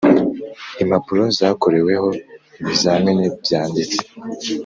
[0.81, 2.07] impapuro zakoreweho
[2.61, 4.03] ibizamini byanditswe